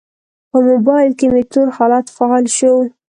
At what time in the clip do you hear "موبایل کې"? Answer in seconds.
0.69-1.25